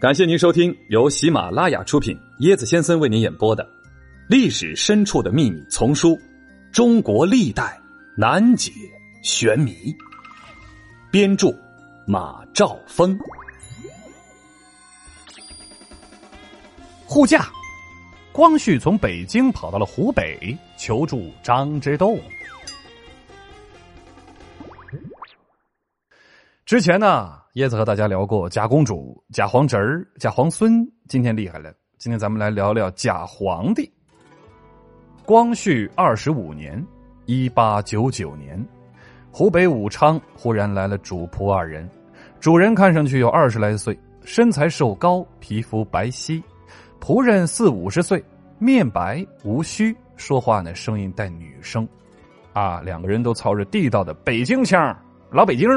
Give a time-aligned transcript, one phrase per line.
[0.00, 3.64] 感谢您收听由喜马拉雅出品、椰子先生为您演播的
[4.28, 6.10] 《历史深处的秘密》丛书
[6.70, 7.76] 《中国历代
[8.16, 8.70] 难解
[9.24, 9.72] 玄谜》，
[11.10, 11.52] 编著
[12.06, 13.18] 马兆峰。
[17.04, 17.50] 护驾，
[18.30, 22.20] 光绪从北京跑到了湖北求助张之洞。
[26.64, 27.36] 之前呢？
[27.58, 31.74] 椰子和大家聊过假公主、假皇侄儿、假皇孙，今天厉害了。
[31.98, 33.92] 今天咱们来聊聊假皇帝。
[35.26, 36.80] 光绪二十五年
[37.26, 38.64] （一八九九年），
[39.32, 41.90] 湖北武昌忽然来了主仆二人。
[42.38, 46.40] 主人看上去有二十来岁，身材瘦高，皮肤白皙；
[47.00, 48.24] 仆人四五十岁，
[48.60, 51.88] 面白无须，说话呢声音带女声。
[52.52, 54.96] 啊，两个人都操着地道的北京腔，
[55.32, 55.68] 老北京。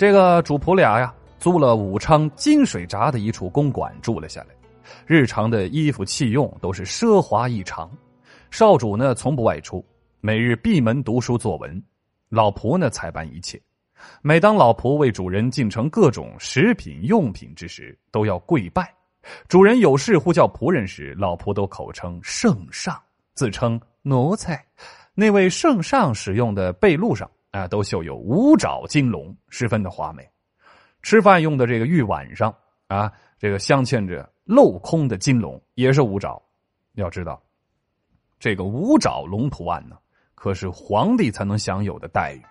[0.00, 4.54] 这个主仆俩呀，租了武昌金水闸的一处公馆住了下来，
[5.04, 7.90] 日常的衣服器用都是奢华异常。
[8.50, 9.84] 少主呢从不外出，
[10.22, 11.84] 每日闭门读书作文，
[12.30, 13.60] 老仆呢采办一切。
[14.22, 18.90] 每当老仆为主人进城各种食品用品之时，都要跪拜。
[19.48, 22.98] 主人有事呼叫仆人时，老仆都口称圣上，
[23.34, 24.64] 自称奴才。
[25.12, 27.30] 那位圣上使用的被褥上。
[27.50, 30.28] 啊，都绣有五爪金龙，十分的华美。
[31.02, 32.54] 吃饭用的这个玉碗上
[32.86, 36.40] 啊，这个镶嵌着镂空的金龙，也是五爪。
[36.94, 37.42] 要知道，
[38.38, 39.96] 这个五爪龙图案呢，
[40.34, 42.42] 可是皇帝才能享有的待遇。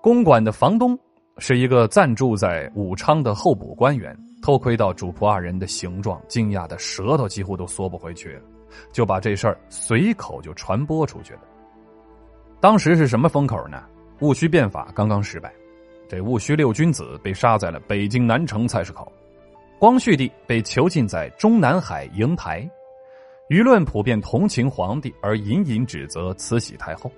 [0.00, 0.96] 公馆的房东
[1.38, 8.42] 是一个暂住在武昌的候补官员，偷窥到主仆二人的形状，惊讶的舌头几乎都缩不回去了，
[8.92, 11.40] 就把这事儿随口就传播出去了。
[12.60, 13.84] 当时是什么风口呢？
[14.20, 15.52] 戊戌变法刚刚失败，
[16.08, 19.12] 这戊戌六君子被杀在了北京南城菜市口，
[19.78, 22.68] 光绪帝被囚禁在中南海瀛台，
[23.48, 27.08] 舆论普遍同情皇帝，而隐隐指责慈禧太后。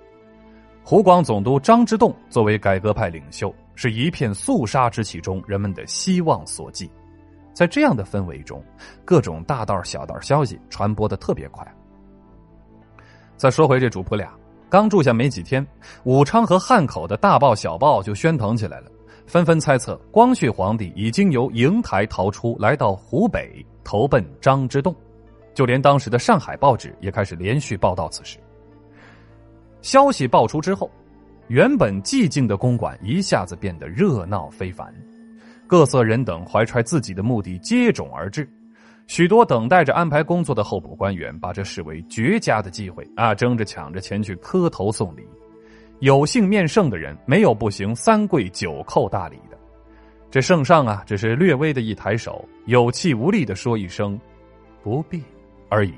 [0.83, 6.87] 湖广总督张之洞作为改革派领袖，是一片肃杀之气中人们的希望所寄。
[7.51, 8.63] 在这样的氛围中，
[9.03, 11.67] 各种大道小道消息传播的特别快。
[13.37, 14.31] 再说回这主仆俩。
[14.71, 15.67] 刚住下没几天，
[16.05, 18.89] 武昌和汉口的大报小报就喧腾起来了，
[19.27, 24.95] 纷纷猜测光绪皇帝已经由瀛台逃出来到湖北投奔张之洞，
[25.53, 28.37] 就连当时的上海报纸也开始连续报道此事。
[29.81, 30.89] 消息爆出之后，
[31.49, 34.87] 原本寂静的公馆一下子变得热闹非凡，
[35.67, 38.49] 各色人等怀揣自己的目的接踵而至。
[39.11, 45.27] 许多等待着安排工作的候补官员把这视为绝佳的机会啊，争着抢着前去磕头送礼。
[45.99, 49.57] 有幸面圣的人没有不行三跪九叩大礼的。
[50.29, 54.17] 这圣上啊，只是略微的一抬手，有气无力的说一声
[54.81, 55.21] “不必”
[55.67, 55.93] 而已。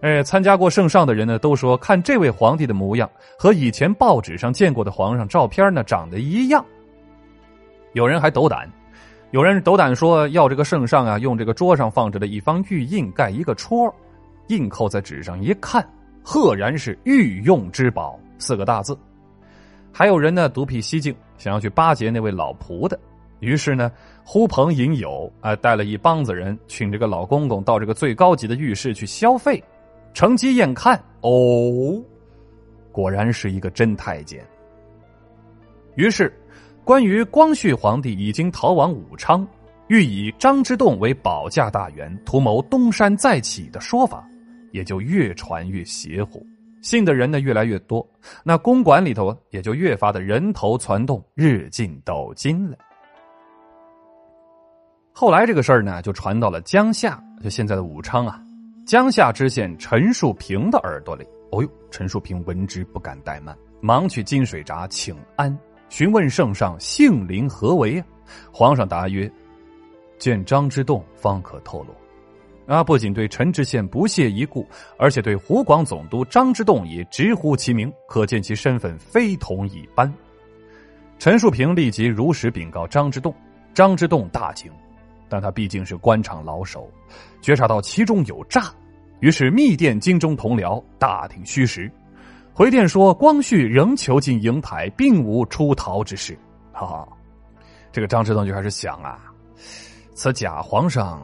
[0.00, 3.08] 哎，参加过圣上的人呢，都说看这位皇帝的模样
[3.38, 6.66] 和以前报纸上见过的皇上照片呢长得一样。
[7.92, 8.68] 有人还斗胆。
[9.34, 13.92] 有人斗胆说要这个圣上啊，用这个桌上放着的一方玉印盖一个戳，
[14.46, 15.84] 印扣在纸上一看，
[16.22, 18.96] 赫然是御用之宝四个大字。
[19.92, 22.96] 还有人呢独辟蹊径，想要去巴结那位老仆的，
[23.40, 23.90] 于是呢
[24.22, 29.60] 呼朋引友啊，带了一帮子人，请这个老公公到这个最高级的浴室去消费，
[30.12, 30.96] 乘机验看。
[31.22, 32.00] 哦，
[32.92, 34.46] 果然是一个真太监。
[35.96, 36.32] 于是。
[36.84, 39.46] 关于光绪皇帝已经逃往武昌，
[39.88, 44.22] 欲以张之洞为保驾大员，图谋东山再起的说法，
[44.70, 46.46] 也就越传越邪乎，
[46.82, 48.06] 信的人呢越来越多，
[48.42, 52.76] 那公馆里头也就越发的人头攒动，日进斗金了。
[55.14, 58.38] 后来这个事儿呢，就传到了江夏，就现在的武昌啊，
[58.86, 61.24] 江夏知县陈树平的耳朵里。
[61.50, 65.56] 哦呦，陈树平闻之不敢怠慢，忙去金水闸请安。
[65.94, 68.06] 询问圣上姓名何为啊？
[68.52, 69.30] 皇上答曰
[70.18, 71.94] ：“见张之洞方可透露。”
[72.66, 74.66] 啊，不仅对陈知县不屑一顾，
[74.98, 80.12] 而且对湖广总督张之洞也直呼其名，可见其身份非同一般。
[81.20, 83.32] 陈树平立即如实禀告张之洞，
[83.72, 84.68] 张之洞大惊，
[85.28, 86.90] 但他毕竟是官场老手，
[87.40, 88.64] 觉察到其中有诈，
[89.20, 91.88] 于是密电京中同僚打听虚实。
[92.56, 96.38] 回电说，光绪仍囚禁瀛台，并无出逃之事。
[96.72, 97.08] 哈哈，
[97.90, 99.18] 这个张之洞就开始想啊，
[100.14, 101.20] 此假皇上，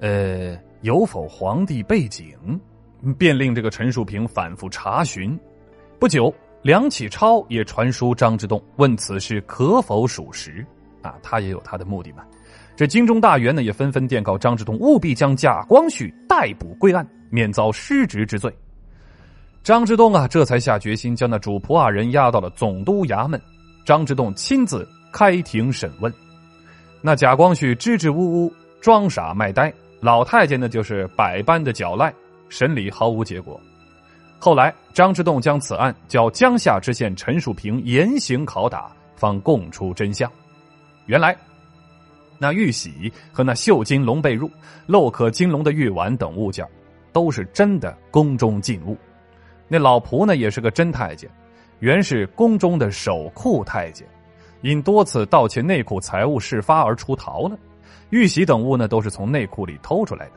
[0.00, 2.34] 呃，有否皇帝背景？
[3.16, 5.38] 便令这个陈树平反复查询。
[6.00, 10.66] 不久，梁启超也传书张之洞，问此事可否属实。
[11.00, 12.24] 啊，他也有他的目的嘛。
[12.74, 18.52] 这京中大员呢，也纷纷电告张之洞，务必将贾光绪逮捕归案，免遭失职之罪。
[19.62, 23.40] 张之洞啊，这才下决心将那主仆二人押到了总督衙门。
[23.84, 26.12] 张之洞亲自开庭审问。
[27.02, 29.70] 那贾光绪支支吾吾，装傻卖呆；
[30.00, 32.12] 老太监呢，就是百般的狡赖，
[32.48, 33.60] 审理毫无结果。
[34.38, 40.30] 后来，张之洞将此案交江夏知县陈树平严刑拷打，方供出真相。
[41.06, 41.36] 原来。
[42.38, 44.50] 那玉玺和那绣金龙被褥、
[44.88, 46.66] 镂刻金龙的玉碗等物件，
[47.12, 48.96] 都是真的宫中禁物。
[49.72, 51.30] 那老仆呢，也是个真太监，
[51.78, 54.04] 原是宫中的守库太监，
[54.62, 57.56] 因多次盗窃内库财物事发而出逃了。
[58.10, 60.32] 玉玺等物呢，都是从内库里偷出来的。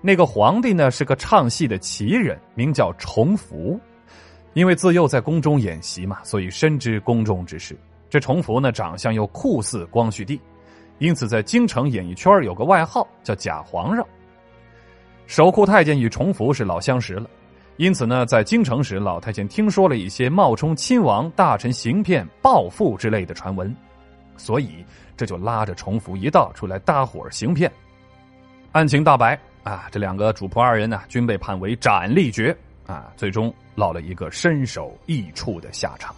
[0.00, 3.76] 那个皇帝呢，是个唱戏的奇人，名叫重福，
[4.52, 7.76] 因为自幼在宫中演习嘛，所以深知宫中之事。
[8.08, 10.40] 这重福呢，长相又酷似光绪帝。
[10.98, 14.06] 因此，在京城演艺圈有个外号叫“假皇上”。
[15.26, 17.28] 守库太监与重福是老相识了，
[17.78, 23.74] 因此呢，在京城时，老太监听说了一些冒充亲王、大臣行骗、暴富之类的传闻，
[24.36, 24.84] 所以
[25.16, 27.70] 这就拉着重福一道出来搭伙行骗。
[28.72, 32.54] 案情大白啊，这两个主仆二人呢，均被判为斩立决
[32.84, 36.12] 啊，最终落了一个身首异处的下场。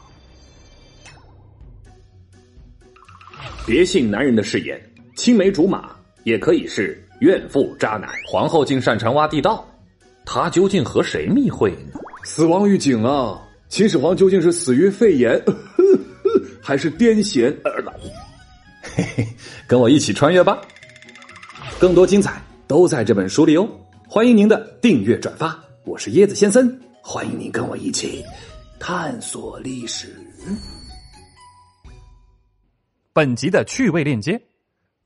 [3.66, 4.80] 别信男人的誓言，
[5.14, 8.08] 青梅竹马也可以是怨妇渣男。
[8.26, 9.66] 皇后竟擅长挖地道，
[10.24, 12.00] 她究竟和谁密会呢？
[12.24, 13.40] 死亡预警啊！
[13.68, 15.40] 秦始皇究竟是死于肺炎，
[16.60, 17.54] 还是癫痫？
[18.82, 19.26] 嘿嘿，
[19.66, 20.60] 跟我一起穿越吧！
[21.78, 23.68] 更多精彩都在这本书里哦！
[24.08, 28.24] 欢迎您的订阅转发，我是椰子先生，欢迎您跟我一起
[28.78, 30.14] 探索历史。
[33.12, 34.40] 本集的趣味链接：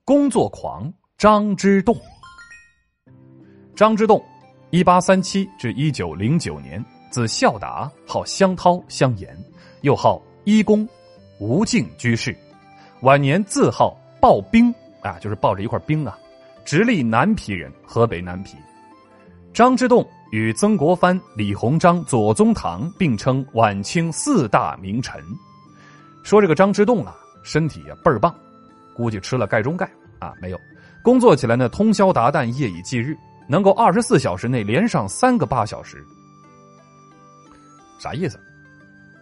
[0.04, 1.96] 工作狂张之洞。
[3.76, 4.24] 张之洞，
[4.74, 9.32] 一八三七至一九零九年，字孝达，号香涛、香岩，
[9.82, 10.84] 又号一公，
[11.38, 12.36] 吴敬居士。
[13.02, 16.18] 晚年自号抱冰啊，就是抱着一块冰啊。
[16.64, 18.56] 直隶南皮人，河北南皮。
[19.52, 25.22] 张之洞与曾国藩、李鸿章、左宗棠并称晚清四大名臣。
[26.24, 27.14] 说这个张之洞啊。
[27.44, 28.34] 身体呀倍儿棒，
[28.96, 29.88] 估计吃了钙中钙
[30.18, 30.58] 啊没有，
[31.00, 36.04] 工作起来呢通宵达旦夜以继日，能够二十四小时内连上三个八小时，
[37.98, 38.38] 啥意思？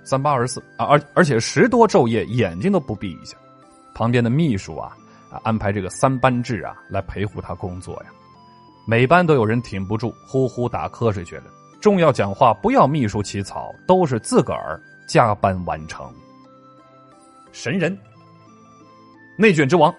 [0.04, 3.36] 三八二十四啊，而而且十多昼夜眼睛都不闭一下，
[3.94, 4.96] 旁边的秘书啊
[5.30, 8.10] 啊安排这个三班制啊来陪护他工作呀，
[8.86, 11.44] 每班都有人挺不住呼呼打瞌睡去了，
[11.80, 16.12] 重要讲话不要秘书起草，都是自个儿加班完成，
[17.52, 17.96] 神人。
[19.38, 19.94] 内卷之王。